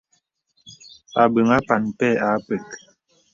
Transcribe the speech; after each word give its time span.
Àbə̀ŋ 1.21 1.47
àpàn 1.57 1.81
mpɛ̄ 1.91 2.11
à 2.27 2.31
pə̀k. 2.45 2.65